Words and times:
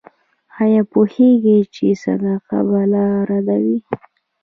ایا 0.63 0.81
پوهیږئ 0.91 1.59
چې 1.73 1.85
صدقه 2.03 2.57
بلا 2.69 3.05
ردوي؟ 3.29 3.77